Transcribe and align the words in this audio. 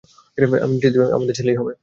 আমি 0.37 0.73
নিশ্চিত, 0.73 0.95
আমাদের 1.15 1.35
ছেলেই 1.35 1.57
হবে। 1.57 1.73